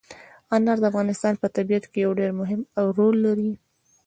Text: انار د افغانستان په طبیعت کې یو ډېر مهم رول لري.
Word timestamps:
انار 0.55 0.77
د 0.81 0.85
افغانستان 0.91 1.33
په 1.41 1.47
طبیعت 1.55 1.85
کې 1.91 1.99
یو 2.05 2.11
ډېر 2.19 2.31
مهم 2.41 2.61
رول 2.97 3.15
لري. 3.25 3.51